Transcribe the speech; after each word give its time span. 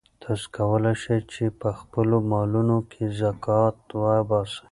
تاسو 0.23 0.45
کولای 0.57 0.95
شئ 1.03 1.19
چې 1.33 1.45
په 1.59 1.69
خپلو 1.79 2.15
مالونو 2.31 2.77
کې 2.91 3.03
زکات 3.19 3.77
وباسئ. 4.01 4.59